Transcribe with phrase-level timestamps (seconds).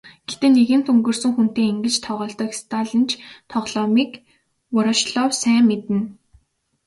[0.27, 3.11] Гэхдээ нэгэнт өнгөрсөн хүнтэй ингэж тоглодог сталинч
[3.51, 4.11] тоглоомыг
[4.73, 5.99] Ворошилов сайн мэднэ.